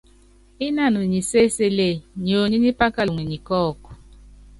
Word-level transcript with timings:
Ínanu 0.67 0.99
nyi 1.11 1.21
séselée, 1.29 1.95
nyionyí 2.21 2.57
nyípákalɔŋ 2.63 3.17
ni 3.29 3.37
kɔ́kú. 3.47 3.89